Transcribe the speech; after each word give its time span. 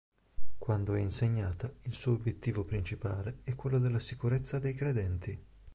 Quando 0.57 0.95
è 0.95 0.99
insegnata, 0.99 1.71
il 1.83 1.93
suo 1.93 2.13
obiettivo 2.13 2.63
principale 2.63 3.41
è 3.43 3.53
quello 3.53 3.77
della 3.77 3.99
sicurezza 3.99 4.57
dei 4.57 4.73
credenti. 4.73 5.39